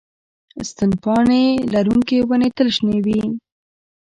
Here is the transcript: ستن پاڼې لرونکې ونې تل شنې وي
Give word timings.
ستن 0.69 0.89
پاڼې 1.03 1.45
لرونکې 1.73 2.17
ونې 2.29 2.49
تل 2.57 2.67
شنې 2.75 2.99
وي 3.05 3.21